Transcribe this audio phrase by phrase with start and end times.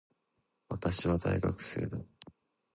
[0.67, 1.99] 私は、大学生だ。